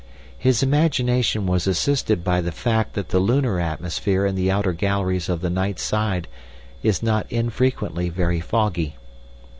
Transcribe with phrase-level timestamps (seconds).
[0.39, 5.29] His imagination was assisted by the fact that the lunar atmosphere in the outer galleries
[5.29, 6.27] of the night side
[6.81, 8.95] is not infrequently very foggy.